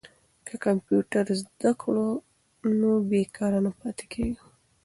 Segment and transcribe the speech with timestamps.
[0.47, 2.09] که کمپیوټر زده کړو
[2.79, 4.45] نو بې کاره نه پاتې کیږو.